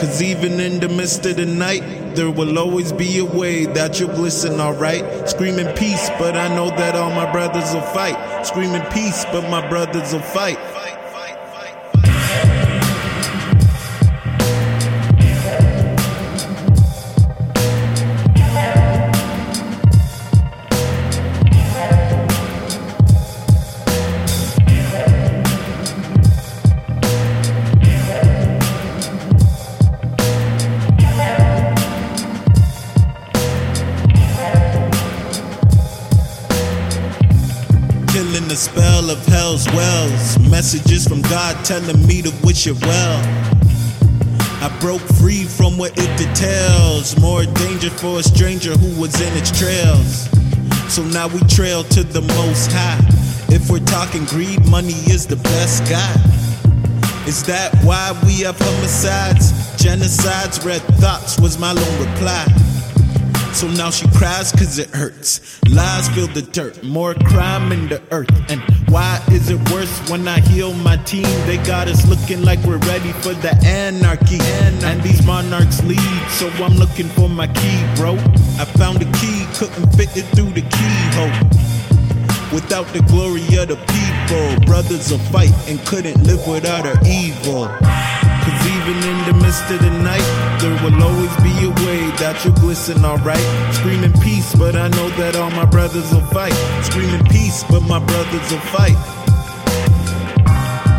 [0.00, 1.82] Cause even in the midst of the night,
[2.14, 5.28] there will always be a way that you'll glisten, alright?
[5.28, 8.46] Screaming peace, but I know that all my brothers will fight.
[8.46, 10.56] Screaming peace, but my brothers will fight.
[38.20, 40.38] Killing the spell of hell's wells.
[40.40, 43.16] Messages from God telling me to wish it well.
[44.60, 47.18] I broke free from what it details.
[47.18, 50.28] More danger for a stranger who was in its trails.
[50.92, 53.00] So now we trail to the most high.
[53.48, 56.12] If we're talking greed, money is the best guy.
[57.26, 59.50] Is that why we have homicides,
[59.80, 60.62] genocides?
[60.62, 62.44] Red thoughts was my lone reply.
[63.52, 65.60] So now she cries cause it hurts.
[65.68, 68.30] Lies fill the dirt, more crime in the earth.
[68.50, 71.24] And why is it worse when I heal my team?
[71.46, 74.38] They got us looking like we're ready for the anarchy.
[74.40, 78.14] And these monarchs lead, so I'm looking for my key, bro.
[78.58, 81.60] I found a key, couldn't fit it through the keyhole.
[82.52, 87.68] Without the glory of the people, brothers will fight and couldn't live without our evil.
[88.50, 90.26] Cause even in the midst of the night,
[90.60, 93.46] there will always be a way that you'll glisten, alright?
[93.74, 96.54] Screaming peace, but I know that all my brothers will fight.
[96.82, 98.98] Screaming peace, but my brothers will fight.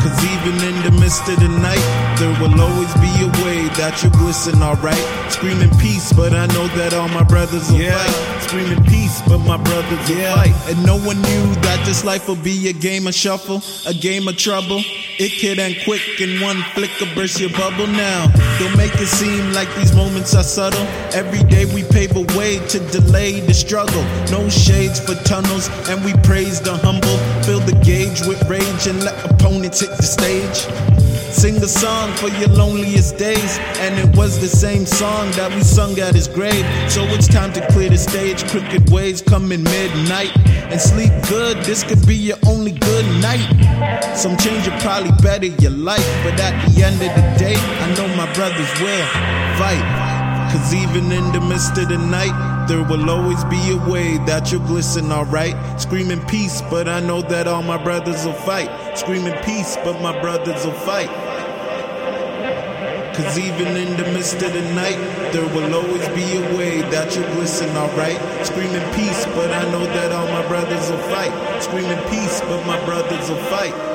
[0.00, 1.84] Cause even in the midst of the night,
[2.18, 5.04] there will always be a way that you glisten, alright?
[5.30, 7.98] Screaming peace, but I know that all my brothers will Yeah.
[7.98, 8.33] fight.
[8.54, 10.32] Screaming peace, but my brothers Yeah.
[10.36, 10.54] fight.
[10.68, 14.28] And no one knew that this life would be a game of shuffle, a game
[14.28, 14.80] of trouble.
[15.18, 18.30] It could end quick in one flick of burst your bubble now.
[18.60, 20.86] Don't make it seem like these moments are subtle.
[21.12, 24.04] Every day we pave a way to delay the struggle.
[24.30, 27.18] No shades for tunnels, and we praise the humble.
[27.42, 30.58] Fill the gauge with rage and let opponents hit the stage.
[31.34, 33.58] Sing a song for your loneliest days.
[33.82, 36.64] And it was the same song that we sung at his grave.
[36.88, 38.48] So it's time to clear the stage.
[38.48, 40.30] Crooked waves come in midnight.
[40.70, 43.44] And sleep good, this could be your only good night.
[44.16, 46.06] Some change will probably better your life.
[46.22, 49.06] But at the end of the day, I know my brothers will
[49.58, 50.23] fight.
[50.54, 54.52] Cause even in the midst of the night, there will always be a way that
[54.52, 55.56] you'll glisten, alright?
[55.80, 58.70] Screaming peace, but I know that all my brothers will fight.
[58.96, 61.10] Screaming peace, but my brothers will fight.
[63.16, 64.98] Cause even in the midst of the night,
[65.32, 68.20] there will always be a way that you'll glisten, alright?
[68.46, 71.32] Screaming peace, but I know that all my brothers will fight.
[71.60, 73.93] Screaming peace, but my brothers will fight.